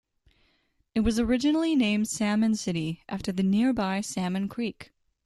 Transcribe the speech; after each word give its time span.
It 0.95 1.01
was 1.01 1.19
originally 1.19 1.75
named 1.75 2.07
Salmon 2.07 2.55
City 2.55 3.03
after 3.07 3.31
the 3.31 3.43
nearby 3.43 4.01
Salmon 4.01 4.49
Creek. 4.49 4.89